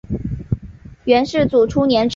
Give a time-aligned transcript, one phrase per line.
[1.03, 2.09] 元世祖初年置。